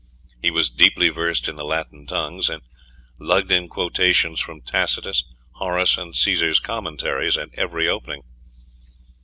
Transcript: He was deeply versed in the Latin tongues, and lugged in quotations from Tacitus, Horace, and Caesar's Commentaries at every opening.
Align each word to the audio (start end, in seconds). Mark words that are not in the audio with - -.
He 0.41 0.49
was 0.49 0.71
deeply 0.71 1.09
versed 1.09 1.47
in 1.47 1.57
the 1.57 1.63
Latin 1.63 2.07
tongues, 2.07 2.49
and 2.49 2.63
lugged 3.19 3.51
in 3.51 3.67
quotations 3.69 4.41
from 4.41 4.61
Tacitus, 4.61 5.23
Horace, 5.57 5.95
and 5.95 6.15
Caesar's 6.15 6.59
Commentaries 6.59 7.37
at 7.37 7.49
every 7.53 7.87
opening. 7.87 8.23